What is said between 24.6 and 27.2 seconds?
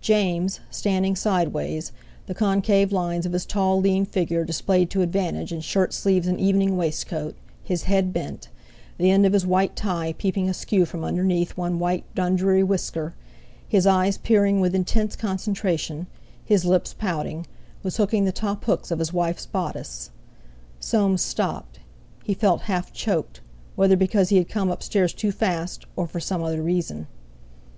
upstairs too fast, or for some other reason.